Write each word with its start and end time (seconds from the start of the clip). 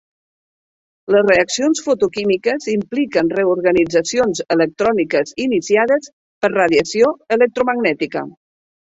Les 1.15 1.25
reaccions 1.25 1.81
fotoquímiques 1.89 2.65
impliquen 2.75 3.29
reorganitzacions 3.39 4.41
electròniques 4.55 5.35
iniciades 5.45 6.09
per 6.47 6.51
radiació 6.55 7.13
electromagnètica. 7.39 8.25